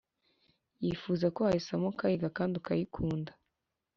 Yifuza 0.83 1.25
ko 1.35 1.39
wayisoma 1.45 1.85
ukayiga 1.93 2.27
kandi 2.37 2.53
ukayikunda 2.61 3.31